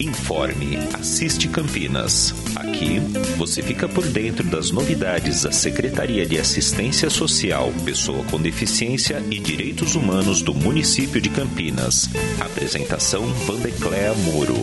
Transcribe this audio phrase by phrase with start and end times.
[0.00, 2.32] Informe Assiste Campinas.
[2.54, 3.00] Aqui
[3.36, 9.40] você fica por dentro das novidades da Secretaria de Assistência Social, Pessoa com Deficiência e
[9.40, 12.08] Direitos Humanos do município de Campinas.
[12.40, 14.62] Apresentação Vandecléa Moro.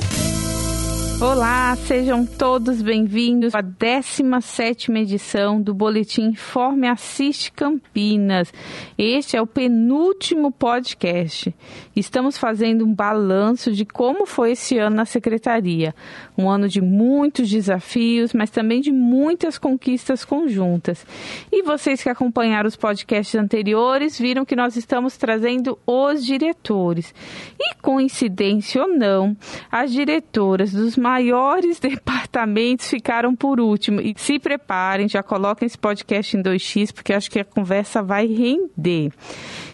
[1.22, 8.52] Olá, sejam todos bem-vindos à 17 edição do Boletim Informe Assiste Campinas.
[8.98, 11.56] Este é o penúltimo podcast.
[11.96, 15.96] Estamos fazendo um balanço de como foi esse ano na Secretaria.
[16.38, 21.08] Um ano de muitos desafios, mas também de muitas conquistas conjuntas.
[21.50, 27.16] E vocês que acompanharam os podcasts anteriores viram que nós estamos trazendo os diretores.
[27.58, 29.36] E coincidência ou não,
[29.72, 34.02] as diretoras dos maiores departamentos ficaram por último.
[34.02, 38.26] E se preparem, já coloquem esse podcast em 2x, porque acho que a conversa vai
[38.26, 39.12] render.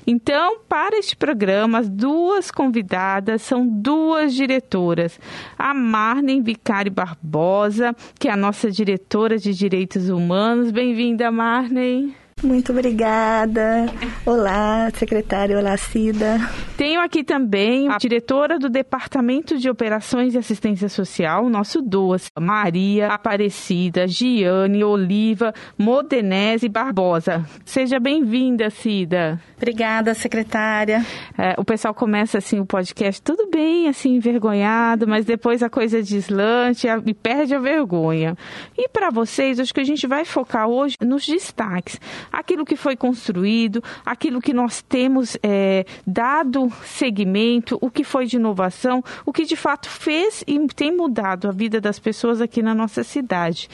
[0.06, 5.18] Então, para este programa, as duas convidadas são duas diretoras.
[5.58, 10.70] A Marnen Vicari Barbosa, que é a nossa diretora de Direitos Humanos.
[10.70, 12.21] Bem-vinda, Marnen.
[12.44, 13.86] Muito obrigada.
[14.26, 15.58] Olá, secretária.
[15.58, 16.40] Olá, Cida.
[16.76, 23.10] Tenho aqui também a diretora do Departamento de Operações e Assistência Social, nosso DOAS, Maria
[23.10, 27.46] Aparecida, Giane, Oliva, Modenese Barbosa.
[27.64, 29.40] Seja bem-vinda, Cida.
[29.58, 31.06] Obrigada, secretária.
[31.38, 36.02] É, o pessoal começa assim o podcast, tudo bem, assim, envergonhado, mas depois a coisa
[36.02, 38.36] deslante e perde a vergonha.
[38.76, 42.00] E para vocês, acho que a gente vai focar hoje nos destaques
[42.32, 48.38] aquilo que foi construído, aquilo que nós temos é, dado seguimento, o que foi de
[48.38, 52.74] inovação, o que de fato fez e tem mudado a vida das pessoas aqui na
[52.74, 53.70] nossa cidade.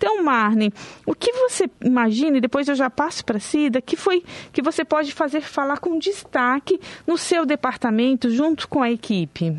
[0.00, 0.72] Então, Marne,
[1.04, 4.62] o que você imagina, e depois eu já passo para a Cida, que foi que
[4.62, 9.58] você pode fazer falar com destaque no seu departamento junto com a equipe?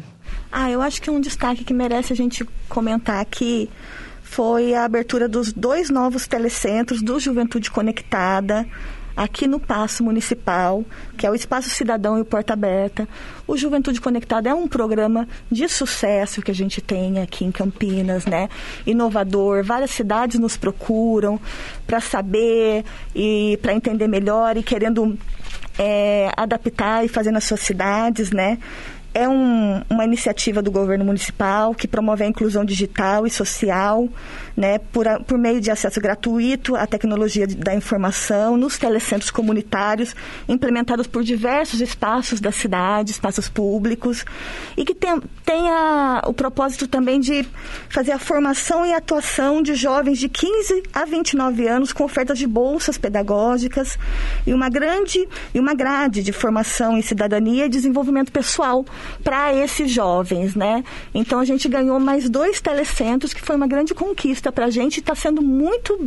[0.51, 3.69] Ah, eu acho que um destaque que merece a gente comentar aqui
[4.31, 8.65] foi a abertura dos dois novos telecentros do Juventude Conectada,
[9.13, 10.85] aqui no Paço Municipal,
[11.17, 13.05] que é o Espaço Cidadão e o Porta Aberta.
[13.45, 18.25] O Juventude Conectada é um programa de sucesso que a gente tem aqui em Campinas,
[18.25, 18.47] né?
[18.87, 21.37] Inovador, várias cidades nos procuram
[21.85, 25.19] para saber e para entender melhor e querendo
[25.77, 28.59] é, adaptar e fazer nas suas cidades, né?
[29.13, 34.07] É um, uma iniciativa do governo municipal que promove a inclusão digital e social,
[34.55, 40.15] né, por, a, por meio de acesso gratuito à tecnologia da informação nos telecentros comunitários,
[40.47, 44.23] implementados por diversos espaços da cidade, espaços públicos,
[44.77, 47.45] e que tem, tem a, o propósito também de
[47.89, 52.47] fazer a formação e atuação de jovens de 15 a 29 anos com ofertas de
[52.47, 53.97] bolsas pedagógicas
[54.47, 58.85] e uma grande e uma grade de formação em cidadania e desenvolvimento pessoal
[59.23, 60.83] para esses jovens, né?
[61.13, 64.99] Então a gente ganhou mais dois telecentros, que foi uma grande conquista para a gente,
[64.99, 65.97] está sendo muito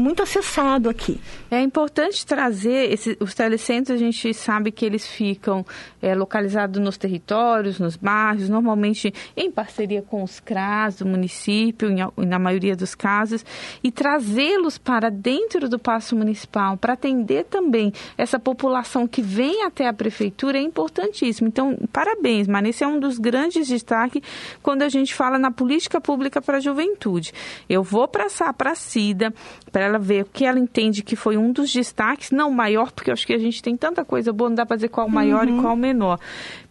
[0.00, 1.20] muito acessado aqui.
[1.50, 5.64] É importante trazer esse, os telecentros, a gente sabe que eles ficam
[6.00, 12.26] é, localizados nos territórios, nos bairros, normalmente em parceria com os CRAS do município, em,
[12.26, 13.44] na maioria dos casos,
[13.82, 19.86] e trazê-los para dentro do passo municipal, para atender também essa população que vem até
[19.86, 21.48] a prefeitura, é importantíssimo.
[21.48, 24.22] Então, parabéns, mas esse é um dos grandes destaques
[24.62, 27.32] quando a gente fala na política pública para a juventude.
[27.68, 29.32] Eu vou passar para a CIDA,
[29.70, 33.10] para ela ver o que ela entende que foi um dos destaques, não maior, porque
[33.10, 35.10] eu acho que a gente tem tanta coisa boa, não dá para dizer qual o
[35.10, 35.58] maior uhum.
[35.58, 36.18] e qual o menor.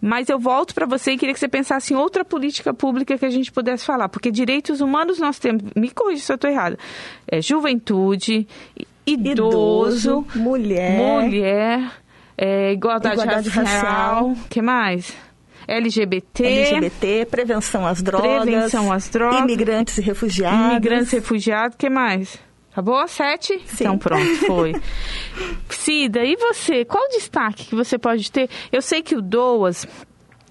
[0.01, 3.25] Mas eu volto para você e queria que você pensasse em outra política pública que
[3.25, 6.77] a gente pudesse falar, porque direitos humanos nós temos, me corrija se eu estou errada,
[7.27, 8.47] é juventude,
[9.05, 11.91] idoso, idoso mulher, mulher
[12.37, 15.13] é, igualdade, igualdade racial, o que mais?
[15.67, 21.89] LGBT, LGBT, prevenção às drogas, prevenção às drogas, imigrantes e refugiados, imigrantes e refugiados, que
[21.89, 22.39] mais?
[22.71, 23.07] Acabou?
[23.07, 23.59] Sete?
[23.65, 23.83] Sim.
[23.83, 24.73] Então pronto, foi.
[25.69, 26.85] Cida, e você?
[26.85, 28.49] Qual o destaque que você pode ter?
[28.71, 29.85] Eu sei que o DOAS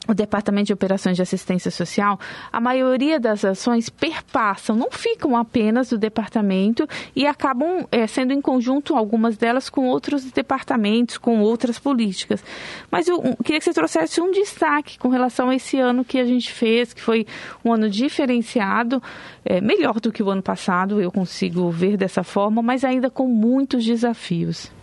[0.09, 2.19] o Departamento de Operações de Assistência Social,
[2.51, 8.41] a maioria das ações perpassam, não ficam apenas do departamento e acabam é, sendo em
[8.41, 12.43] conjunto algumas delas com outros departamentos, com outras políticas.
[12.91, 16.25] Mas eu queria que você trouxesse um destaque com relação a esse ano que a
[16.25, 17.27] gente fez, que foi
[17.63, 19.03] um ano diferenciado,
[19.45, 23.27] é, melhor do que o ano passado, eu consigo ver dessa forma, mas ainda com
[23.27, 24.78] muitos desafios.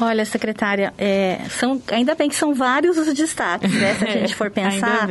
[0.00, 3.94] Olha, secretária, é, são, ainda bem que são vários os destaques, né?
[3.94, 5.08] Se a gente for pensar,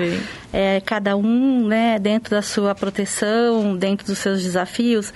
[0.53, 5.13] é, cada um né, dentro da sua proteção, dentro dos seus desafios.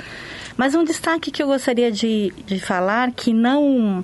[0.57, 4.03] Mas um destaque que eu gostaria de, de falar, que não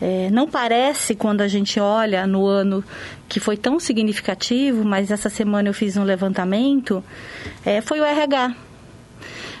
[0.00, 2.84] é, não parece quando a gente olha no ano
[3.28, 7.02] que foi tão significativo, mas essa semana eu fiz um levantamento,
[7.64, 8.54] é, foi o RH.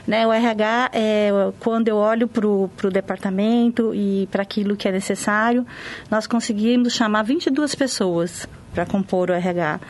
[0.06, 4.92] Né, o RH, é, quando eu olho para o departamento e para aquilo que é
[4.92, 5.66] necessário,
[6.08, 9.80] nós conseguimos chamar 22 pessoas para compor o RH.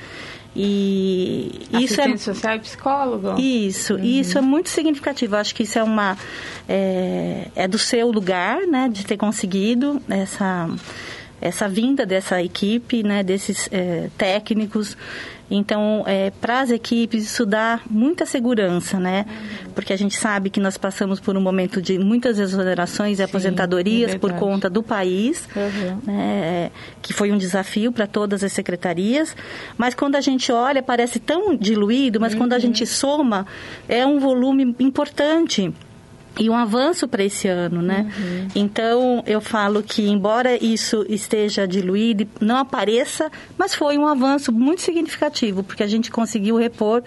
[0.59, 3.39] E isso é social e psicólogo.
[3.39, 4.03] Isso, uhum.
[4.03, 5.37] isso é muito significativo.
[5.37, 6.17] acho que isso é uma
[6.67, 10.69] é, é do seu lugar, né, de ter conseguido essa
[11.39, 14.97] essa vinda dessa equipe, né, desses é, técnicos.
[15.51, 19.25] Então, é, para as equipes, isso dá muita segurança, né?
[19.75, 24.15] Porque a gente sabe que nós passamos por um momento de muitas exonerações e aposentadorias
[24.15, 26.01] é por conta do país, uhum.
[26.05, 26.71] né?
[27.01, 29.37] que foi um desafio para todas as secretarias.
[29.79, 32.41] Mas quando a gente olha, parece tão diluído, mas uhum.
[32.41, 32.63] quando a uhum.
[32.63, 33.47] gente soma,
[33.89, 35.73] é um volume importante
[36.39, 38.13] e um avanço para esse ano, né?
[38.19, 38.49] Uhum.
[38.55, 44.83] Então, eu falo que, embora isso esteja diluído, não apareça, mas foi um avanço muito
[44.83, 47.03] significativo, porque a gente conseguiu repor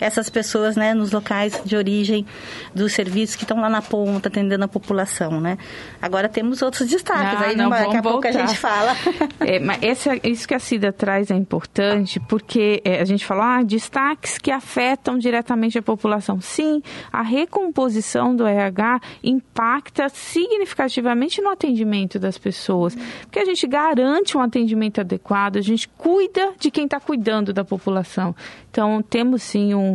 [0.00, 2.26] essas pessoas né, nos locais de origem
[2.74, 5.40] dos serviços que estão lá na ponta, atendendo a população.
[5.40, 5.58] Né?
[6.00, 8.02] Agora temos outros destaques, ah, aí não, daqui a voltar.
[8.02, 8.94] pouco a gente fala.
[9.40, 13.44] É, mas esse, isso que a Cida traz é importante, porque é, a gente falou,
[13.44, 16.40] ah, destaques que afetam diretamente a população.
[16.40, 16.82] Sim,
[17.12, 24.40] a recomposição do RH impacta significativamente no atendimento das pessoas, porque a gente garante um
[24.40, 28.34] atendimento adequado, a gente cuida de quem está cuidando da população.
[28.70, 29.85] Então, temos sim um,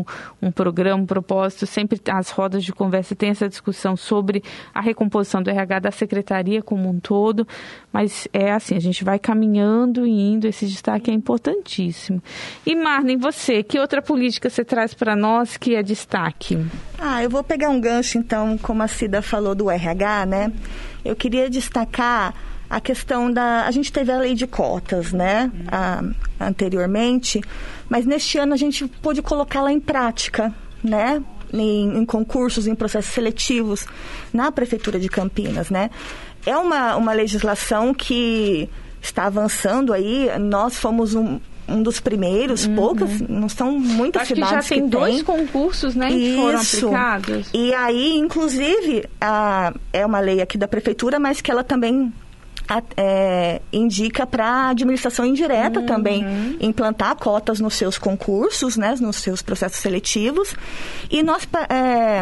[0.42, 4.44] um programa, um propósito, sempre as rodas de conversa tem essa discussão sobre
[4.74, 7.48] a recomposição do RH da secretaria como um todo,
[7.92, 12.22] mas é assim, a gente vai caminhando e indo, esse destaque é importantíssimo.
[12.66, 16.58] E Marlene, você, que outra política você traz para nós que é destaque?
[16.98, 20.52] Ah, eu vou pegar um gancho então, como a Cida falou do RH, né?
[21.04, 22.34] Eu queria destacar
[22.72, 23.66] a questão da.
[23.66, 25.52] A gente teve a lei de cotas, né?
[26.40, 27.42] Anteriormente,
[27.92, 31.22] mas neste ano a gente pôde colocá-la em prática, né?
[31.54, 33.86] Em, em, concursos, em processos seletivos
[34.32, 35.90] na Prefeitura de Campinas, né?
[36.46, 38.70] É uma, uma legislação que
[39.02, 40.30] está avançando aí.
[40.40, 42.76] Nós fomos um, um dos primeiros, uhum.
[42.76, 46.62] poucas, não são muitas Acho cidades que já tem que dois concursos, né, que foram
[46.62, 47.50] aplicados.
[47.54, 52.14] E aí, inclusive, a, é uma lei aqui da prefeitura, mas que ela também
[52.96, 55.86] é, indica para a administração indireta uhum.
[55.86, 60.56] também implantar cotas nos seus concursos, né, nos seus processos seletivos.
[61.10, 62.22] E nós, é,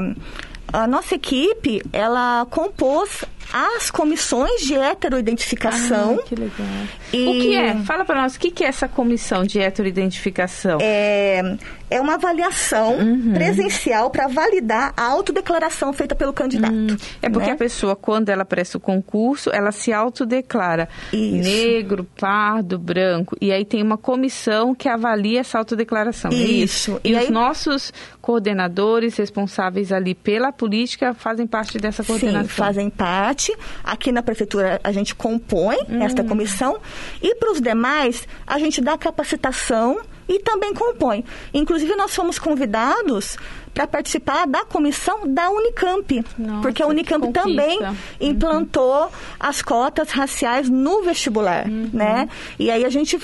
[0.71, 6.19] a nossa equipe, ela compôs as comissões de heteroidentificação.
[6.19, 6.67] Ah, que legal.
[7.11, 7.27] E...
[7.27, 7.75] O que é?
[7.83, 10.77] Fala para nós, o que é essa comissão de heteroidentificação?
[10.81, 11.57] É,
[11.89, 13.33] é uma avaliação uhum.
[13.33, 16.73] presencial para validar a autodeclaração feita pelo candidato.
[16.73, 16.97] Hum.
[17.21, 17.53] É porque né?
[17.53, 21.49] a pessoa, quando ela presta o concurso, ela se autodeclara Isso.
[21.49, 23.35] negro, pardo, branco.
[23.41, 26.31] E aí tem uma comissão que avalia essa autodeclaração.
[26.31, 26.41] Isso.
[26.41, 27.01] É isso?
[27.03, 27.23] E, e aí...
[27.25, 32.43] os nossos coordenadores responsáveis ali pela política fazem parte dessa coordenação.
[32.43, 33.38] Sim, fazem parte.
[33.83, 36.01] Aqui na prefeitura a gente compõe hum.
[36.01, 36.79] esta comissão.
[37.21, 41.25] E para os demais, a gente dá capacitação e também compõe.
[41.53, 43.37] Inclusive, nós fomos convidados
[43.73, 47.95] para participar da comissão da Unicamp, Nossa, porque a Unicamp também uhum.
[48.19, 51.89] implantou as cotas raciais no vestibular, uhum.
[51.93, 52.27] né?
[52.57, 53.17] E aí a gente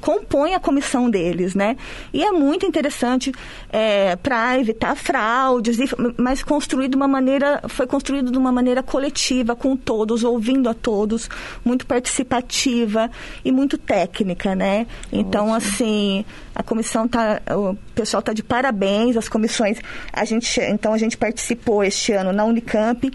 [0.00, 1.76] compõe a comissão deles, né?
[2.12, 3.32] E é muito interessante
[3.70, 5.78] é, para evitar fraudes,
[6.16, 10.74] mas construído de uma maneira, foi construído de uma maneira coletiva, com todos, ouvindo a
[10.74, 11.28] todos,
[11.64, 13.10] muito participativa
[13.44, 14.86] e muito técnica, né?
[15.12, 16.24] Então, assim,
[16.60, 19.78] a comissão tá, o pessoal tá de parabéns, as comissões
[20.12, 23.10] a gente, então a gente participou este ano na Unicamp,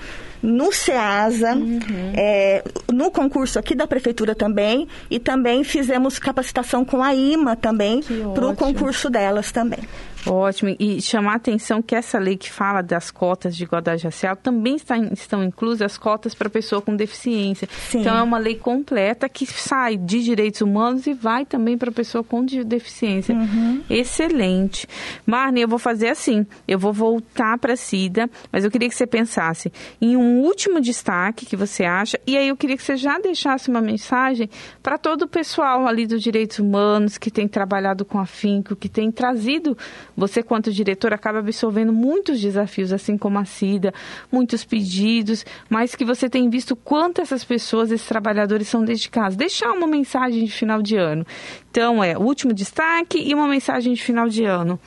[0.46, 1.80] no SEASA, uhum.
[2.16, 8.02] é, no concurso aqui da prefeitura também, e também fizemos capacitação com a IMA também,
[8.34, 9.80] para o concurso delas também.
[10.28, 10.76] Ótimo.
[10.80, 14.76] E chamar a atenção que essa lei que fala das cotas de igualdade racial também
[14.76, 17.68] está, estão inclusas as cotas para pessoa com deficiência.
[17.90, 18.02] Sim.
[18.02, 22.24] Então é uma lei completa que sai de direitos humanos e vai também para pessoa
[22.24, 23.36] com deficiência.
[23.36, 23.84] Uhum.
[23.90, 24.88] Excelente.
[25.26, 26.46] Marne, eu vou fazer assim.
[26.68, 29.72] Eu vou voltar para a Cida, mas eu queria que você pensasse
[30.02, 33.70] em um último destaque que você acha, e aí eu queria que você já deixasse
[33.70, 34.50] uma mensagem
[34.82, 39.12] para todo o pessoal ali dos direitos humanos que tem trabalhado com afinco, que tem
[39.12, 39.78] trazido
[40.16, 43.94] você, quanto diretor, acaba absorvendo muitos desafios, assim como a Cida,
[44.32, 49.36] muitos pedidos, mas que você tem visto quanto essas pessoas, esses trabalhadores são dedicados.
[49.36, 51.26] Deixar uma mensagem de final de ano.
[51.70, 54.80] Então, é o último destaque e uma mensagem de final de ano.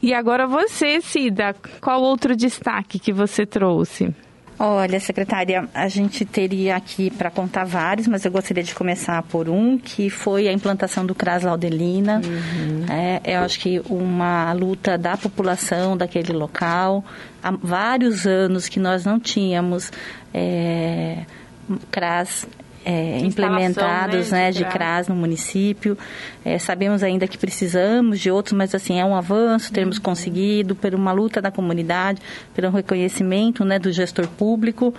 [0.00, 4.14] E agora você, Cida, qual outro destaque que você trouxe?
[4.60, 9.48] Olha, secretária, a gente teria aqui para contar vários, mas eu gostaria de começar por
[9.48, 12.20] um, que foi a implantação do CRAS Laudelina.
[12.24, 12.84] Uhum.
[12.92, 17.04] É, eu acho que uma luta da população daquele local.
[17.40, 19.92] Há vários anos que nós não tínhamos
[20.34, 21.24] é,
[21.92, 22.44] CRAS
[22.88, 25.96] é, implementados né, de, né, de CRAS no município.
[26.42, 30.04] É, sabemos ainda que precisamos de outros, mas assim, é um avanço termos uhum.
[30.04, 32.22] conseguido por uma luta da comunidade,
[32.54, 34.94] pelo reconhecimento né, do gestor público.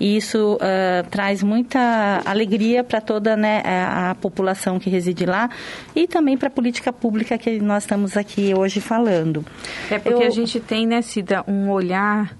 [0.00, 5.50] E isso uh, traz muita alegria para toda né, a, a, população que reside lá
[5.94, 9.44] e também para a política pública que nós estamos aqui hoje falando.
[9.90, 10.28] É porque Eu...
[10.28, 12.34] a gente tem, né, Cida, um olhar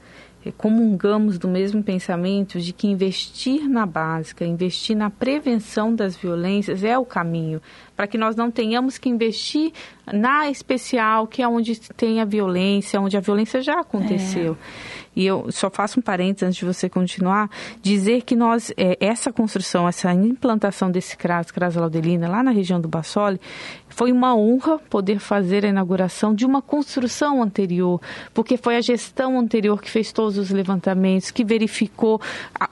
[0.53, 6.99] comungamos do mesmo pensamento de que investir na básica, investir na prevenção das violências é
[6.99, 7.61] o caminho,
[7.97, 9.73] para que nós não tenhamos que investir
[10.12, 14.57] na especial, que é onde tem a violência, onde a violência já aconteceu.
[14.93, 17.49] É e eu só faço um parênteses antes de você continuar,
[17.81, 22.79] dizer que nós, é, essa construção, essa implantação desse CRAS, CRAS Laudelina, lá na região
[22.79, 23.41] do Bassoli,
[23.88, 27.99] foi uma honra poder fazer a inauguração de uma construção anterior,
[28.35, 32.21] porque foi a gestão anterior que fez todos os levantamentos, que verificou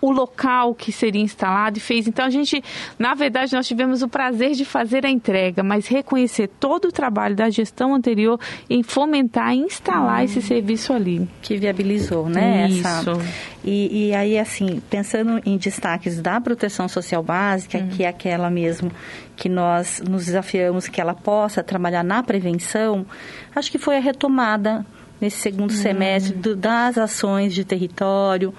[0.02, 2.06] o local que seria instalado e fez.
[2.06, 2.62] Então, a gente,
[2.98, 7.34] na verdade, nós tivemos o prazer de fazer a entrega, mas reconhecer todo o trabalho
[7.34, 11.28] da gestão anterior em fomentar e instalar hum, esse serviço ali.
[11.40, 12.68] Que viabilizou, né?
[12.68, 12.86] Isso.
[12.86, 13.18] Essa...
[13.64, 17.88] E, e, aí, assim, pensando em destaques da proteção social básica, hum.
[17.88, 18.90] que é aquela mesmo
[19.36, 23.06] que nós nos desafiamos que ela possa trabalhar na prevenção,
[23.54, 24.84] acho que foi a retomada
[25.20, 25.76] nesse segundo hum.
[25.76, 28.52] semestre do, das ações de território,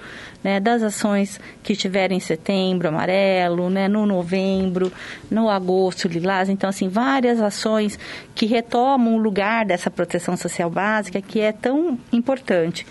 [0.45, 4.91] né, das ações que tiveram em setembro, amarelo, né, no novembro,
[5.31, 6.49] no agosto, lilás.
[6.49, 7.97] Então, assim, várias ações
[8.35, 12.85] que retomam o lugar dessa proteção social básica que é tão importante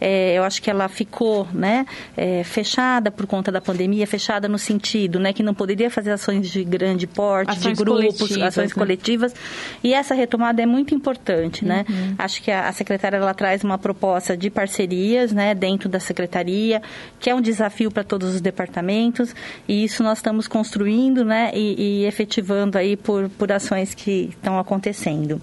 [0.00, 1.86] é, eu acho que ela ficou né,
[2.16, 6.48] é, fechada por conta da pandemia, fechada no sentido né, que não poderia fazer ações
[6.48, 8.74] de grande porte, ações de grupos, coletivas, ações né?
[8.74, 9.34] coletivas.
[9.82, 11.64] E essa retomada é muito importante.
[11.64, 11.84] Né?
[11.88, 12.14] Uhum.
[12.18, 16.80] Acho que a, a secretária ela traz uma proposta de parcerias né, dentro da secretaria,
[17.18, 19.34] que é um desafio para todos os departamentos,
[19.66, 24.58] e isso nós estamos construindo né, e, e efetivando aí por, por ações que estão
[24.58, 25.40] acontecendo.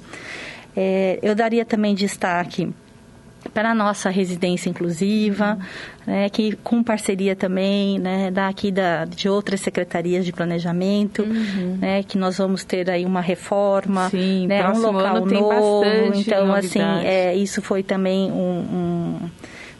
[0.76, 2.74] É, eu daria também destaque
[3.54, 5.58] para a nossa residência inclusiva,
[6.06, 11.78] né, que com parceria também né, daqui da, de outras secretarias de planejamento, uhum.
[11.80, 15.86] né, que nós vamos ter aí uma reforma, Sim, né, um local novo.
[16.16, 16.66] então, novidade.
[16.66, 19.30] assim, é, isso foi também um, um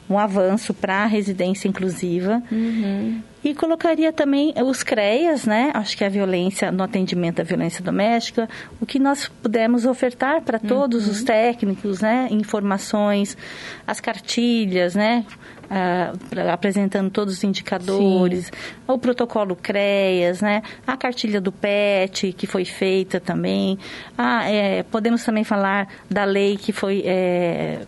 [0.10, 2.42] um avanço para a residência inclusiva.
[2.52, 3.22] Uhum.
[3.44, 5.70] E colocaria também os CREAS, né?
[5.76, 8.50] Acho que a violência, no atendimento à violência doméstica,
[8.82, 11.12] o que nós pudemos ofertar para todos uhum.
[11.12, 12.28] os técnicos, né?
[12.32, 13.38] Informações,
[13.86, 15.24] as cartilhas, né?
[15.66, 18.52] Uh, apresentando todos os indicadores, Sim.
[18.88, 20.62] o protocolo CREAS, né?
[20.86, 23.80] a cartilha do PET, que foi feita também.
[24.16, 27.82] Ah, é, podemos também falar da lei que foi é,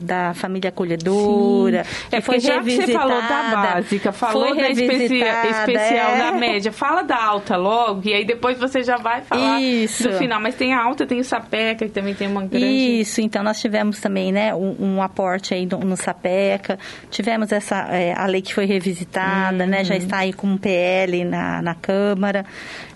[0.00, 1.84] da família acolhedora.
[1.84, 2.06] Sim.
[2.12, 6.18] É foi já que você falou da básica, falou da especia, especial, é.
[6.18, 10.08] da média, fala da alta logo, e aí depois você já vai falar Isso.
[10.08, 10.40] do final.
[10.40, 13.00] Mas tem a alta, tem o Sapeca, que também tem uma grande...
[13.00, 16.78] Isso, então nós tivemos também né, um, um aporte aí no, no, Sapeca,
[17.10, 19.70] tivemos essa, é, a lei que foi revisitada, uhum.
[19.70, 20.00] né, já uhum.
[20.00, 22.44] está aí com um PL na, na Câmara.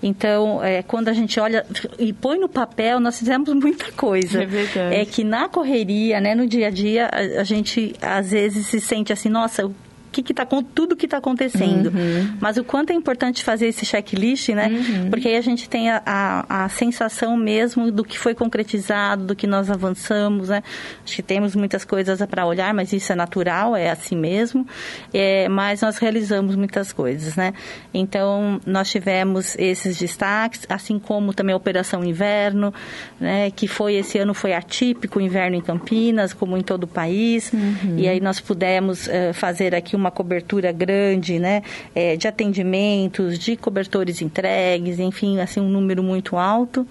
[0.02, 1.64] Então, é, quando a gente olha
[1.98, 4.42] e põe no papel, nós fizemos muita coisa.
[4.42, 4.94] É verdade.
[4.94, 8.66] É que na correria, né, no dia a dia, dia a, a gente às vezes
[8.66, 9.70] se sente assim, nossa,
[10.14, 11.86] que que tá com tudo que está acontecendo.
[11.86, 12.36] Uhum.
[12.40, 14.68] Mas o quanto é importante fazer esse checklist, né?
[14.68, 15.10] Uhum.
[15.10, 19.34] Porque aí a gente tem a, a, a, sensação mesmo do que foi concretizado, do
[19.34, 20.62] que nós avançamos, né?
[21.04, 24.66] Acho que temos muitas coisas para olhar, mas isso é natural, é assim mesmo.
[25.12, 27.52] É, mas nós realizamos muitas coisas, né?
[27.92, 32.72] Então, nós tivemos esses destaques, assim como também a Operação Inverno,
[33.18, 33.50] né?
[33.50, 37.52] Que foi, esse ano foi atípico, o inverno em Campinas, como em todo o país.
[37.52, 37.96] Uhum.
[37.96, 41.62] E aí nós pudemos uh, fazer aqui uma uma cobertura grande, né,
[41.94, 46.86] é, de atendimentos, de cobertores entregues, enfim, assim, um número muito alto.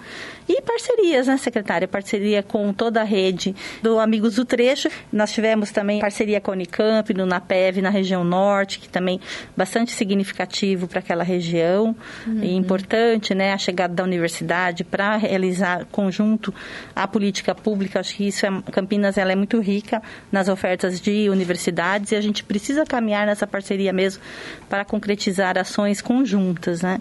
[0.47, 1.87] E parcerias, né, secretária?
[1.87, 4.89] Parceria com toda a rede do Amigos do Trecho.
[5.11, 9.21] Nós tivemos também parceria com a Unicamp, no NAPEV, na região norte, que também
[9.55, 11.95] bastante significativo para aquela região.
[12.27, 12.43] Uhum.
[12.43, 16.53] E importante, né, a chegada da universidade para realizar conjunto
[16.93, 18.01] a política pública.
[18.01, 22.21] Acho que isso é, Campinas ela é muito rica nas ofertas de universidades e a
[22.21, 24.21] gente precisa caminhar nessa parceria mesmo
[24.67, 26.99] para concretizar ações conjuntas, né?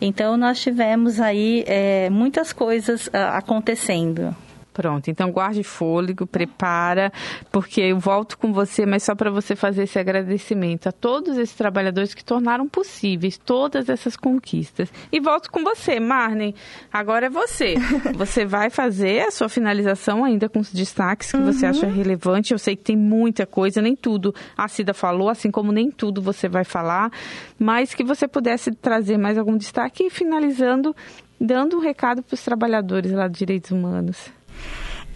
[0.00, 4.34] Então nós tivemos aí é, muitas coisas coisas uh, acontecendo.
[4.72, 7.12] Pronto, então guarde fôlego, prepara,
[7.50, 11.56] porque eu volto com você, mas só para você fazer esse agradecimento a todos esses
[11.56, 14.88] trabalhadores que tornaram possíveis todas essas conquistas.
[15.10, 16.54] E volto com você, Marne.
[16.90, 17.74] Agora é você.
[18.14, 21.52] Você vai fazer a sua finalização ainda com os destaques que uhum.
[21.52, 22.52] você acha relevante.
[22.52, 26.22] Eu sei que tem muita coisa, nem tudo a Cida falou, assim como nem tudo
[26.22, 27.10] você vai falar,
[27.58, 30.94] mas que você pudesse trazer mais algum destaque e finalizando,
[31.40, 34.30] dando um recado para os trabalhadores lá de direitos humanos.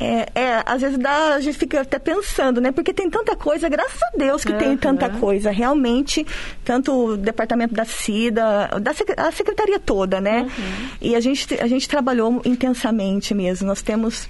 [0.01, 2.73] É, é, às vezes dá, a gente fica até pensando, né?
[2.73, 4.59] Porque tem tanta coisa, graças a Deus que uhum.
[4.59, 5.51] tem tanta coisa.
[5.51, 6.27] Realmente,
[6.65, 10.43] tanto o departamento da CIDA, da a secretaria toda, né?
[10.43, 10.89] Uhum.
[11.01, 13.69] E a gente, a gente trabalhou intensamente mesmo.
[13.69, 14.29] Nós temos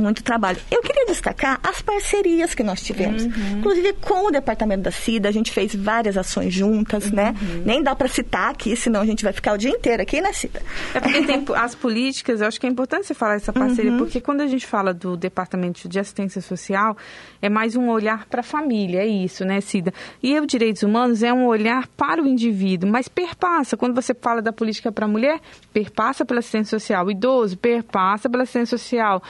[0.00, 0.58] muito trabalho.
[0.70, 3.24] Eu queria destacar as parcerias que nós tivemos.
[3.24, 3.58] Uhum.
[3.58, 7.34] Inclusive, com o departamento da CIDA, a gente fez várias ações juntas, né?
[7.40, 7.48] uhum.
[7.58, 7.62] né?
[7.64, 10.32] Nem dá para citar aqui, senão a gente vai ficar o dia inteiro aqui, né,
[10.32, 10.62] CIDA?
[10.94, 13.98] É porque tem as políticas, eu acho que é importante você falar essa parceria, uhum.
[13.98, 16.96] porque quando a gente fala do departamento de assistência social,
[17.40, 19.92] é mais um olhar para a família, é isso, né, Cida?
[20.22, 23.76] E o direitos humanos é um olhar para o indivíduo, mas perpassa.
[23.76, 25.40] Quando você fala da política para a mulher,
[25.72, 27.10] perpassa pela assistência social.
[27.10, 29.22] Idoso, perpassa pela assistência social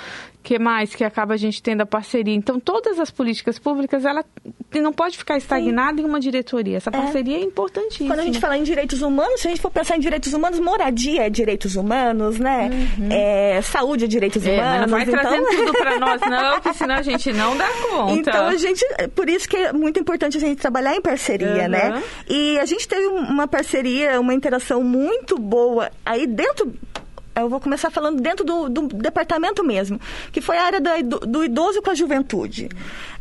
[0.48, 2.34] que mais que acaba a gente tendo a parceria?
[2.34, 4.24] Então, todas as políticas públicas, ela
[4.80, 6.04] não pode ficar estagnada Sim.
[6.04, 6.78] em uma diretoria.
[6.78, 6.92] Essa é.
[6.92, 8.08] parceria é, é importantíssima.
[8.08, 10.58] Quando a gente fala em direitos humanos, se a gente for pensar em direitos humanos,
[10.58, 12.70] moradia é direitos humanos, né?
[12.72, 13.08] Uhum.
[13.10, 14.90] É, saúde é direitos é, humanos.
[14.90, 15.20] não vai então...
[15.20, 18.12] trazendo tudo para nós, não, porque senão a gente não dá conta.
[18.14, 21.68] Então, a gente, por isso que é muito importante a gente trabalhar em parceria, uhum.
[21.68, 22.02] né?
[22.26, 26.72] E a gente teve uma parceria, uma interação muito boa aí dentro
[27.42, 30.00] eu vou começar falando dentro do, do departamento mesmo,
[30.32, 32.68] que foi a área do, do idoso com a juventude.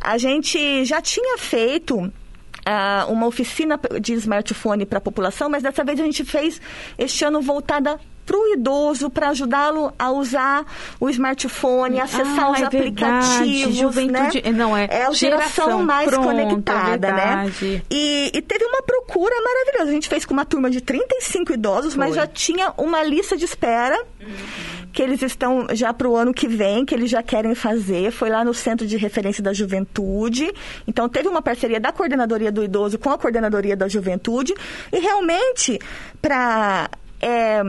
[0.00, 5.84] A gente já tinha feito uh, uma oficina de smartphone para a população, mas dessa
[5.84, 6.60] vez a gente fez
[6.98, 7.98] este ano voltada
[8.28, 10.66] para o idoso, para ajudá-lo a usar
[11.00, 13.74] o smartphone, acessar ah, os é aplicativos.
[13.74, 14.52] Juventude, né?
[14.52, 17.52] Não, é, é a geração, geração mais pronto, conectada, é né?
[17.90, 19.90] E, e, teve uma procura maravilhosa.
[19.90, 22.04] A gente fez com uma turma de 35 idosos, Foi.
[22.04, 23.98] mas já tinha uma lista de espera.
[24.20, 28.10] Uhum que eles estão já para o ano que vem, que eles já querem fazer.
[28.10, 30.52] Foi lá no Centro de Referência da Juventude.
[30.88, 34.54] Então, teve uma parceria da Coordenadoria do Idoso com a Coordenadoria da Juventude.
[34.92, 35.78] E realmente,
[36.20, 36.90] para.
[37.20, 37.62] É,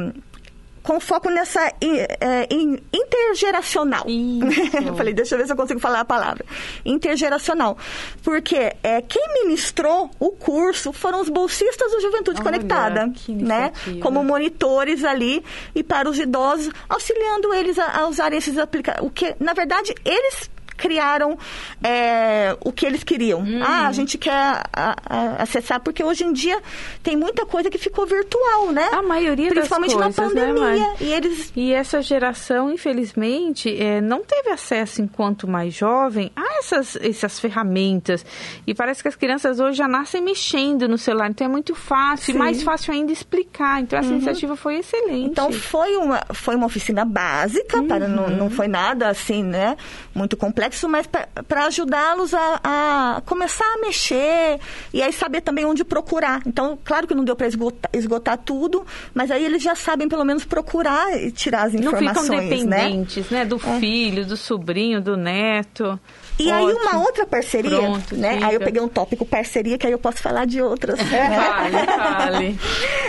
[0.84, 2.48] com foco nessa é,
[2.94, 4.06] intergeracional.
[4.86, 6.46] eu falei, deixa eu ver se eu consigo falar a palavra.
[6.86, 7.78] Intergeracional.
[8.24, 13.72] Porque é, quem ministrou o curso foram os bolsistas da Juventude Olha, Conectada, né?
[14.02, 19.10] Como monitores ali e para os idosos, auxiliando eles a, a usarem esses aplicativos.
[19.10, 21.38] O que, na verdade, eles criaram
[21.84, 23.42] é, o que eles queriam.
[23.42, 23.62] Uhum.
[23.64, 26.60] Ah, a gente quer a, a, acessar, porque hoje em dia
[27.04, 28.90] tem muita coisa que ficou virtual, né?
[28.94, 30.88] A maioria Principalmente das coisas, na né, pandemia.
[30.88, 31.52] Né, e, eles...
[31.56, 38.26] e essa geração, infelizmente, é, não teve acesso, enquanto mais jovem, a essas, essas ferramentas.
[38.66, 41.30] E parece que as crianças hoje já nascem mexendo no celular.
[41.30, 42.32] Então é muito fácil, Sim.
[42.34, 43.82] e mais fácil ainda explicar.
[43.82, 44.16] Então essa uhum.
[44.16, 45.30] iniciativa foi excelente.
[45.30, 47.88] Então foi uma, foi uma oficina básica, uhum.
[47.88, 49.76] para, não, não foi nada assim, né?
[50.14, 54.60] Muito complexo complexo, mas para ajudá-los a, a, começar a mexer
[54.94, 56.42] e aí saber também onde procurar.
[56.46, 60.24] Então, claro que não deu para esgotar, esgotar, tudo, mas aí eles já sabem pelo
[60.24, 62.06] menos procurar e tirar as informações.
[62.06, 62.50] Não ficam né?
[62.50, 63.40] dependentes, né?
[63.40, 63.46] né?
[63.46, 63.80] Do é.
[63.80, 66.00] filho, do sobrinho, do neto.
[66.40, 66.56] E Ótimo.
[66.56, 68.36] aí uma outra parceria, Pronto, né?
[68.36, 68.48] Diga.
[68.48, 70.98] Aí eu peguei um tópico parceria, que aí eu posso falar de outras.
[71.10, 71.28] Né?
[71.28, 72.60] Vale, vale.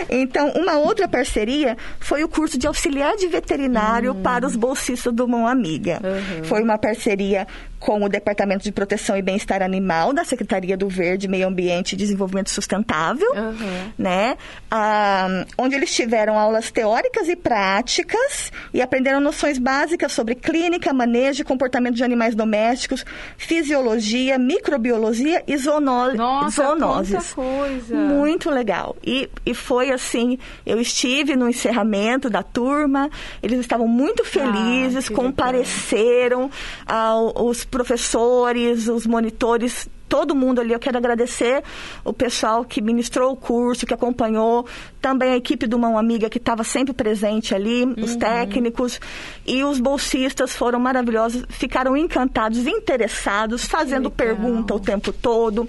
[0.09, 4.21] então, uma outra parceria foi o curso de auxiliar de veterinário hum.
[4.21, 5.99] para os bolsistas do Mão Amiga.
[6.03, 6.43] Uhum.
[6.43, 7.47] Foi uma parceria
[7.81, 11.95] com o Departamento de Proteção e Bem-Estar Animal da Secretaria do Verde, Meio Ambiente e
[11.95, 13.91] Desenvolvimento Sustentável, uhum.
[13.97, 14.37] né?
[14.69, 21.41] Ah, onde eles tiveram aulas teóricas e práticas e aprenderam noções básicas sobre clínica, manejo
[21.41, 23.03] e comportamento de animais domésticos,
[23.35, 27.33] fisiologia, microbiologia e zoonose, Nossa, zoonoses.
[27.33, 27.95] coisa!
[27.95, 28.95] Muito legal.
[29.03, 33.09] E, e foi assim, eu estive no encerramento da turma,
[33.41, 36.51] eles estavam muito ah, felizes, ah, compareceram
[36.85, 40.73] aos professores, os monitores, todo mundo ali.
[40.73, 41.63] Eu quero agradecer
[42.03, 44.67] o pessoal que ministrou o curso, que acompanhou,
[45.01, 47.95] também a equipe do Mão Amiga que estava sempre presente ali, uhum.
[47.97, 48.99] os técnicos
[49.47, 55.67] e os bolsistas foram maravilhosos, ficaram encantados, interessados, fazendo pergunta o tempo todo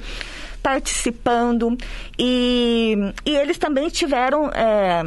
[0.62, 1.76] participando
[2.16, 5.02] e, e eles também tiveram é,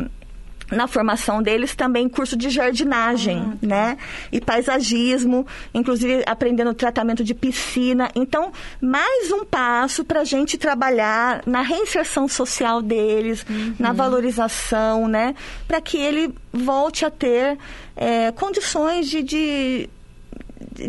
[0.71, 3.67] na formação deles também curso de jardinagem, ah, tá.
[3.67, 3.97] né?
[4.31, 8.09] E paisagismo, inclusive aprendendo tratamento de piscina.
[8.15, 8.51] Então,
[8.81, 13.75] mais um passo para a gente trabalhar na reinserção social deles, uhum.
[13.79, 15.35] na valorização, né?
[15.67, 17.57] Para que ele volte a ter
[17.95, 19.89] é, condições de, de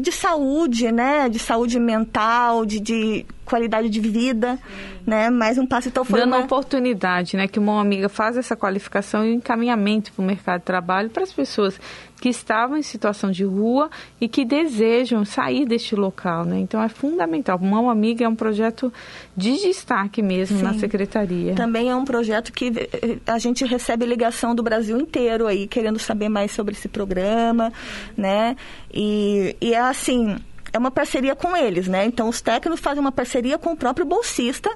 [0.01, 1.29] de saúde, né?
[1.29, 4.59] De saúde mental, de, de qualidade de vida,
[5.07, 5.31] né?
[5.31, 6.45] Mais um passo então foi dando uma...
[6.45, 7.49] oportunidade, né?
[7.49, 11.33] Que uma amiga faz essa qualificação e encaminhamento para o mercado de trabalho para as
[11.33, 11.81] pessoas
[12.21, 16.59] que estavam em situação de rua e que desejam sair deste local, né?
[16.59, 17.59] Então é fundamental.
[17.59, 18.93] Mão Amiga é um projeto
[19.37, 20.65] de destaque mesmo Sim.
[20.65, 21.55] na secretaria.
[21.55, 25.99] Também é um projeto que eh, a gente recebe ligação do Brasil inteiro aí querendo
[25.99, 27.73] saber mais sobre esse programa,
[28.17, 28.57] né?
[28.93, 30.37] E, e é assim,
[30.77, 32.05] é uma parceria com eles, né?
[32.05, 34.71] Então os técnicos fazem uma parceria com o próprio bolsista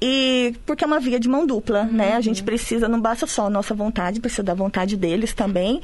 [0.00, 1.92] e porque é uma via de mão dupla, uhum.
[1.92, 2.14] né?
[2.14, 5.80] A gente precisa, não basta só a nossa vontade, precisa da vontade deles também.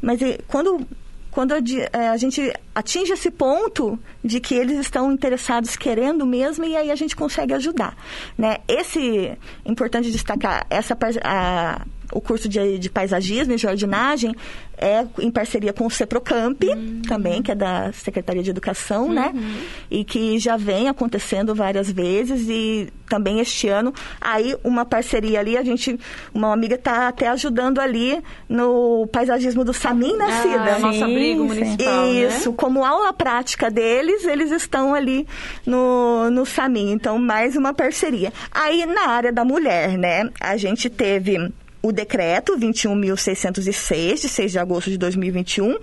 [0.00, 0.86] Mas quando
[1.30, 1.58] quando a,
[1.92, 6.90] é, a, gente atinge esse ponto de que eles estão interessados, querendo mesmo, e aí
[6.90, 7.96] a gente consegue ajudar,
[8.36, 8.56] né?
[8.66, 11.86] Esse, é importante destacar, essa a,
[12.18, 14.34] o curso de, de paisagismo e jardinagem
[14.76, 17.02] é em parceria com o Ceprocamp, uhum.
[17.06, 19.32] também, que é da Secretaria de Educação, né?
[19.34, 19.40] uhum.
[19.40, 19.62] né?
[19.90, 25.56] E que já vem acontecendo várias vezes e também este ano, aí uma parceria ali,
[25.56, 25.98] a gente,
[26.32, 30.76] uma amiga está até ajudando ali no paisagismo do Samin, né, ah, Cida?
[30.76, 32.26] Ah, nosso abrigo municipal, né?
[32.26, 32.56] Isso, né?
[32.56, 35.26] como aula prática deles, eles estão ali
[35.64, 38.32] no, no Samin, então mais uma parceria.
[38.52, 41.50] Aí na área da mulher, né, a gente teve
[41.88, 45.78] o decreto 21.606, de 6 de agosto de 2021,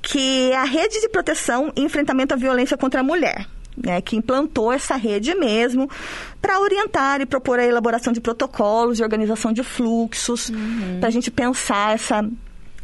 [0.00, 3.46] que é a rede de proteção e enfrentamento à violência contra a mulher.
[3.76, 5.90] Né, que implantou essa rede mesmo
[6.40, 10.98] para orientar e propor a elaboração de protocolos de organização de fluxos, uhum.
[11.00, 12.24] para a gente pensar essa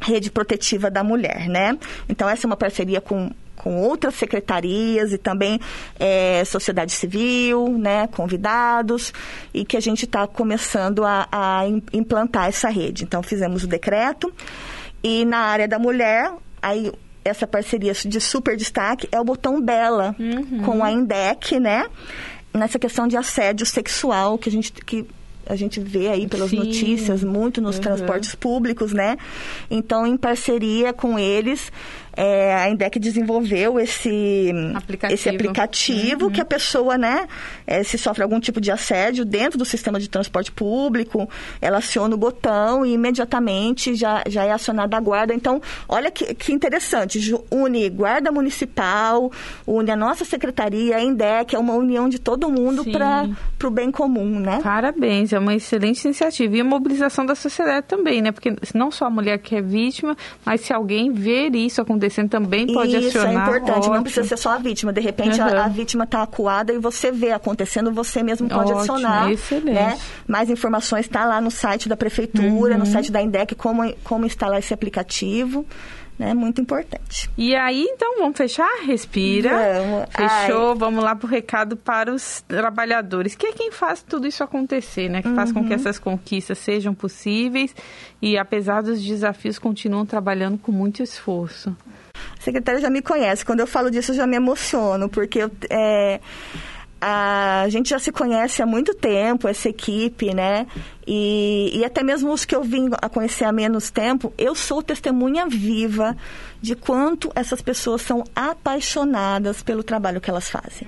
[0.01, 1.79] rede protetiva da mulher, né?
[2.09, 3.31] Então essa é uma parceria com
[3.63, 5.61] com outras secretarias e também
[5.99, 9.13] é, sociedade civil, né, convidados,
[9.53, 13.05] e que a gente está começando a, a implantar essa rede.
[13.05, 14.33] Então, fizemos o decreto
[15.03, 16.91] e na área da mulher, aí
[17.23, 20.63] essa parceria de super destaque é o botão Bela uhum.
[20.65, 21.87] com a Indec, né?
[22.55, 25.07] Nessa questão de assédio sexual que a gente que
[25.47, 26.57] a gente vê aí pelas Sim.
[26.57, 27.83] notícias muito nos uhum.
[27.83, 29.17] transportes públicos, né?
[29.71, 31.73] Então, em parceria com eles,
[32.21, 36.31] é, a INDEC desenvolveu esse aplicativo, esse aplicativo uhum.
[36.31, 37.27] que a pessoa, né,
[37.67, 41.27] é, se sofre algum tipo de assédio dentro do sistema de transporte público,
[41.63, 45.33] ela aciona o botão e imediatamente já, já é acionada a guarda.
[45.33, 47.19] Então, olha que, que interessante,
[47.51, 49.33] une guarda municipal,
[49.67, 53.31] une a nossa secretaria, a INDEC, é uma união de todo mundo para
[53.65, 54.61] o bem comum, né?
[54.63, 56.55] Parabéns, é uma excelente iniciativa.
[56.55, 58.31] E a mobilização da sociedade também, né?
[58.31, 62.29] Porque não só a mulher que é vítima, mas se alguém ver isso acontecendo acontecendo
[62.29, 63.31] também pode Isso, acionar.
[63.31, 63.79] Isso, é importante.
[63.79, 63.95] Ótimo.
[63.95, 64.93] Não precisa ser só a vítima.
[64.93, 65.47] De repente, uhum.
[65.47, 69.31] a, a, vítima está acuada e você vê acontecendo, você mesmo pode Ótimo, acionar.
[69.31, 69.75] Excelente.
[69.75, 69.99] Né?
[70.27, 72.81] Mais informações está lá no site da prefeitura, uhum.
[72.81, 75.65] no site da INDEC, como, como instalar esse aplicativo
[76.21, 76.35] né?
[76.35, 77.31] Muito importante.
[77.35, 78.69] E aí, então, vamos fechar?
[78.85, 79.81] Respira.
[79.81, 80.07] Vamos.
[80.11, 80.73] Fechou.
[80.73, 80.75] Ai.
[80.77, 85.09] Vamos lá para o recado para os trabalhadores, que é quem faz tudo isso acontecer,
[85.09, 85.23] né?
[85.23, 85.35] Que uhum.
[85.35, 85.77] faz com que uhum.
[85.77, 87.75] essas conquistas sejam possíveis
[88.21, 91.75] e, apesar dos desafios, continuam trabalhando com muito esforço.
[92.39, 93.43] A secretária já me conhece.
[93.43, 96.21] Quando eu falo disso, eu já me emociono, porque eu, é,
[97.01, 100.67] a gente já se conhece há muito tempo, essa equipe, né?
[101.07, 104.83] E, e até mesmo os que eu vim a conhecer há menos tempo, eu sou
[104.83, 106.15] testemunha viva
[106.61, 110.87] de quanto essas pessoas são apaixonadas pelo trabalho que elas fazem.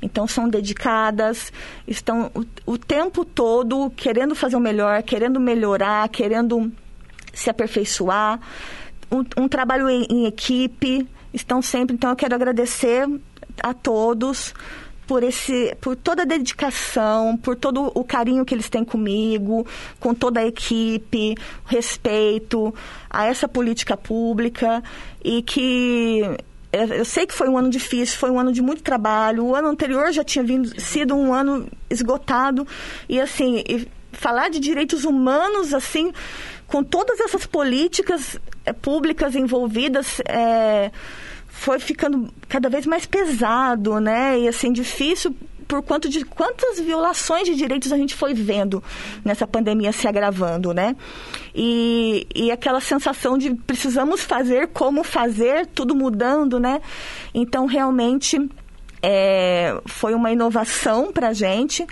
[0.00, 1.52] Então, são dedicadas,
[1.86, 6.70] estão o, o tempo todo querendo fazer o melhor, querendo melhorar, querendo
[7.32, 8.40] se aperfeiçoar.
[9.10, 11.96] Um, um trabalho em, em equipe, estão sempre.
[11.96, 13.04] Então, eu quero agradecer
[13.62, 14.54] a todos
[15.10, 19.66] por esse, por toda a dedicação, por todo o carinho que eles têm comigo,
[19.98, 21.34] com toda a equipe,
[21.66, 22.72] respeito
[23.10, 24.80] a essa política pública
[25.24, 26.22] e que
[26.72, 29.46] eu sei que foi um ano difícil, foi um ano de muito trabalho.
[29.46, 32.64] O ano anterior já tinha vindo, sido um ano esgotado
[33.08, 36.12] e assim, e falar de direitos humanos assim,
[36.68, 40.92] com todas essas políticas é, públicas envolvidas, é,
[41.60, 44.38] foi ficando cada vez mais pesado, né?
[44.38, 45.36] E assim, difícil
[45.68, 48.82] por quanto de quantas violações de direitos a gente foi vendo
[49.22, 50.96] nessa pandemia se agravando, né?
[51.54, 56.80] E, e aquela sensação de precisamos fazer, como fazer, tudo mudando, né?
[57.34, 58.38] Então, realmente,
[59.02, 61.86] é, foi uma inovação para a gente,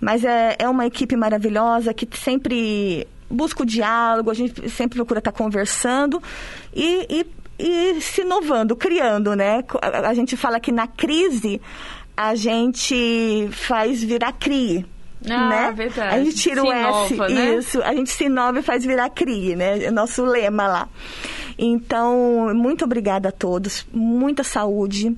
[0.00, 5.20] mas é, é uma equipe maravilhosa que sempre busca o diálogo, a gente sempre procura
[5.20, 6.20] estar tá conversando
[6.74, 9.64] e, e e se inovando, criando, né?
[9.80, 11.60] A, gente fala que na crise
[12.16, 14.84] a gente faz virar CRI,
[15.28, 15.72] Ah, né?
[15.72, 16.16] verdade.
[16.16, 17.54] A gente tira se o S, inova, né?
[17.56, 19.84] isso, a gente se inova e faz virar CRI, né?
[19.84, 20.88] É nosso lema lá.
[21.58, 25.16] Então, muito obrigada a todos, muita saúde.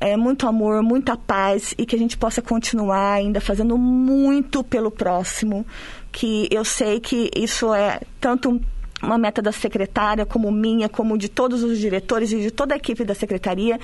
[0.00, 4.90] É, muito amor, muita paz e que a gente possa continuar ainda fazendo muito pelo
[4.90, 5.64] próximo,
[6.12, 8.60] que eu sei que isso é tanto
[9.04, 12.76] uma meta da secretária, como minha, como de todos os diretores e de toda a
[12.76, 13.78] equipe da secretaria,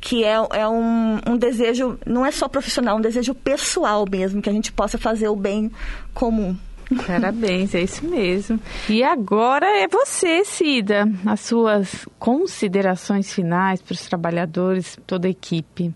[0.00, 4.42] que é, é um, um desejo, não é só profissional, é um desejo pessoal mesmo,
[4.42, 5.70] que a gente possa fazer o bem
[6.12, 6.56] comum.
[7.06, 8.60] Parabéns, é isso mesmo.
[8.88, 15.92] E agora é você, Cida, as suas considerações finais para os trabalhadores, toda a equipe.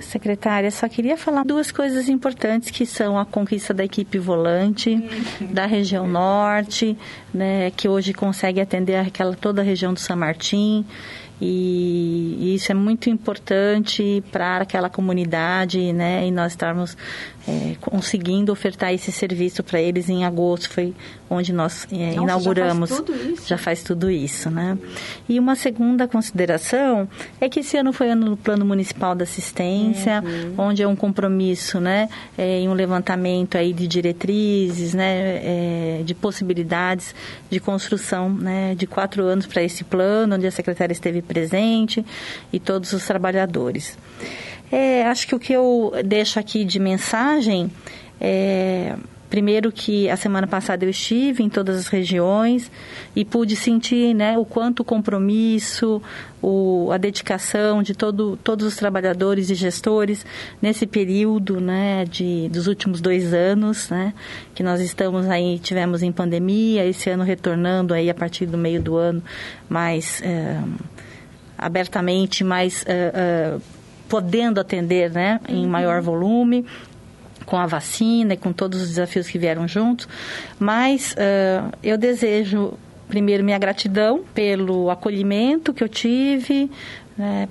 [0.00, 4.96] Secretária, só queria falar duas coisas importantes que são a conquista da equipe volante
[5.50, 6.96] da região norte,
[7.32, 10.84] né, que hoje consegue atender aquela toda a região do São Martim.
[11.40, 16.26] E, e isso é muito importante para aquela comunidade, né?
[16.26, 16.96] E nós estarmos
[17.48, 20.94] é, conseguindo ofertar esse serviço para eles em agosto, foi
[21.30, 22.90] onde nós é, Nossa, inauguramos.
[22.90, 23.48] Já faz tudo isso.
[23.48, 24.76] Já faz tudo isso, né?
[25.26, 27.08] E uma segunda consideração
[27.40, 30.54] é que esse ano foi ano do Plano Municipal da Assistência, Uhum.
[30.58, 32.08] onde é um compromisso, né?
[32.36, 35.40] É, em um levantamento aí de diretrizes, né?
[35.42, 37.14] É, de possibilidades
[37.48, 38.74] de construção, né?
[38.74, 42.04] De quatro anos para esse plano, onde a secretária esteve presente
[42.52, 43.96] e todos os trabalhadores.
[44.70, 47.70] É, acho que o que eu deixo aqui de mensagem
[48.20, 48.94] é
[49.28, 52.70] primeiro que a semana passada eu estive em todas as regiões
[53.14, 56.02] e pude sentir né, o quanto o compromisso,
[56.42, 60.24] o, a dedicação de todo, todos os trabalhadores e gestores
[60.62, 64.14] nesse período né, de, dos últimos dois anos, né,
[64.54, 68.80] que nós estamos aí, tivemos em pandemia, esse ano retornando aí a partir do meio
[68.80, 69.22] do ano
[69.68, 70.58] mais é,
[71.56, 73.58] abertamente, mais é, é,
[74.08, 76.64] podendo atender né, em maior volume
[77.44, 80.06] com a vacina e com todos os desafios que vieram juntos,
[80.58, 82.74] mas uh, eu desejo
[83.08, 86.70] primeiro minha gratidão pelo acolhimento que eu tive,
[87.18, 87.48] né,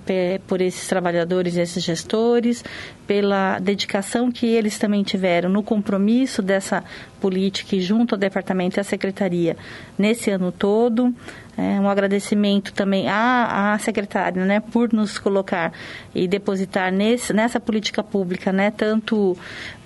[0.47, 2.63] por esses trabalhadores e esses gestores,
[3.06, 6.84] pela dedicação que eles também tiveram no compromisso dessa
[7.19, 9.58] política e junto ao departamento e à secretaria
[9.97, 11.13] nesse ano todo.
[11.58, 15.73] É, um agradecimento também à, à secretária né, por nos colocar
[16.13, 19.38] e depositar nesse, nessa política pública né, tanto.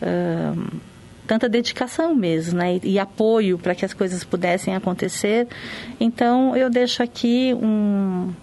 [0.02, 0.92] Uh,
[1.26, 2.76] tanta dedicação mesmo, né?
[2.84, 5.48] E, e apoio para que as coisas pudessem acontecer.
[5.98, 8.34] Então, eu deixo aqui um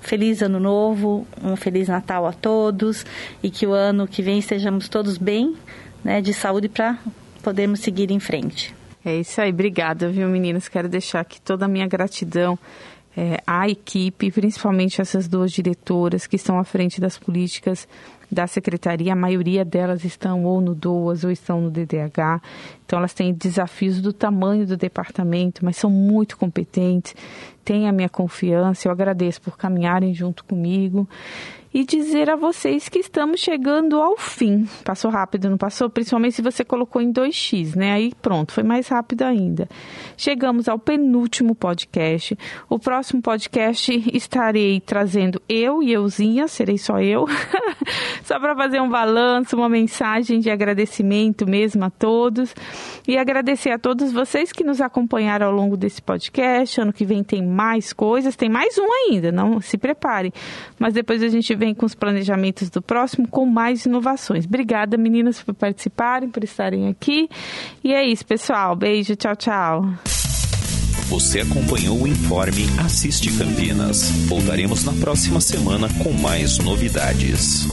[0.00, 3.04] feliz ano novo, um feliz Natal a todos
[3.42, 5.54] e que o ano que vem estejamos todos bem,
[6.02, 6.98] né, de saúde para
[7.42, 8.74] podermos seguir em frente.
[9.04, 10.68] É isso aí, obrigada, viu, meninas?
[10.68, 12.58] Quero deixar aqui toda a minha gratidão
[13.16, 17.88] é, à equipe, principalmente essas duas diretoras que estão à frente das políticas
[18.30, 22.40] da secretaria, a maioria delas estão ou no DOAS ou estão no DDH.
[22.86, 27.14] Então elas têm desafios do tamanho do departamento, mas são muito competentes,
[27.70, 28.88] têm a minha confiança.
[28.88, 31.08] Eu agradeço por caminharem junto comigo
[31.72, 34.68] e dizer a vocês que estamos chegando ao fim.
[34.84, 35.88] Passou rápido, não passou?
[35.88, 37.92] Principalmente se você colocou em 2x, né?
[37.92, 39.68] Aí pronto, foi mais rápido ainda.
[40.16, 42.36] Chegamos ao penúltimo podcast.
[42.68, 47.26] O próximo podcast estarei trazendo eu e euzinha, serei só eu,
[48.24, 52.54] só para fazer um balanço, uma mensagem de agradecimento mesmo a todos
[53.06, 56.80] e agradecer a todos vocês que nos acompanharam ao longo desse podcast.
[56.80, 60.32] Ano que vem tem mais coisas, tem mais um ainda, não se preparem.
[60.78, 64.46] Mas depois a gente vem com os planejamentos do próximo com mais inovações.
[64.46, 67.28] Obrigada, meninas, por participarem, por estarem aqui.
[67.84, 68.74] E é isso, pessoal.
[68.74, 69.84] Beijo, tchau, tchau.
[71.10, 74.10] Você acompanhou o Informe Assiste Campinas.
[74.26, 77.66] Voltaremos na próxima semana com mais novidades.